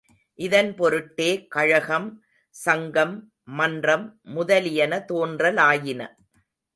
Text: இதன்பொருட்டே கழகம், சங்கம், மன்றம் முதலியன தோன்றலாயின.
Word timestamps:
இதன்பொருட்டே 0.39 1.47
கழகம், 1.47 2.23
சங்கம், 2.49 3.33
மன்றம் 3.43 4.19
முதலியன 4.21 5.05
தோன்றலாயின. 5.07 6.07